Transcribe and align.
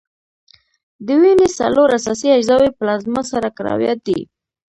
د 1.05 1.07
وینې 1.21 1.47
څلور 1.59 1.87
اساسي 1.99 2.27
اجزاوي 2.37 2.69
پلازما، 2.77 3.21
سره 3.31 3.47
کرویات 3.57 3.99
دي. 4.07 4.19